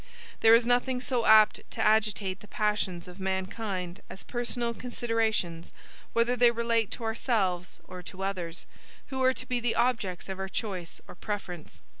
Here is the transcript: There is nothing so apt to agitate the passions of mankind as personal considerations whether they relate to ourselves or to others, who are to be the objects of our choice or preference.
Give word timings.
There 0.39 0.55
is 0.55 0.65
nothing 0.65 0.99
so 0.99 1.27
apt 1.27 1.59
to 1.69 1.79
agitate 1.79 2.39
the 2.39 2.47
passions 2.47 3.07
of 3.07 3.19
mankind 3.19 4.01
as 4.09 4.23
personal 4.23 4.73
considerations 4.73 5.71
whether 6.13 6.35
they 6.35 6.49
relate 6.49 6.89
to 6.93 7.03
ourselves 7.03 7.79
or 7.83 8.01
to 8.01 8.23
others, 8.23 8.65
who 9.09 9.21
are 9.21 9.35
to 9.35 9.45
be 9.45 9.59
the 9.59 9.75
objects 9.75 10.27
of 10.27 10.39
our 10.39 10.49
choice 10.49 11.01
or 11.07 11.13
preference. 11.13 11.81